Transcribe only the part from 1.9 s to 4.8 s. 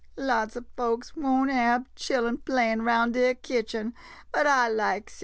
chillen playin' roun' deir kitchen, but I